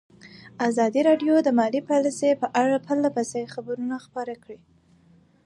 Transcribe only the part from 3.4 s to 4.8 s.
خبرونه خپاره کړي.